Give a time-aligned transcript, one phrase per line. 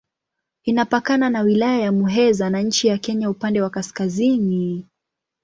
[0.63, 4.87] Inapakana na Wilaya ya Muheza na nchi ya Kenya upande wa kaskazini.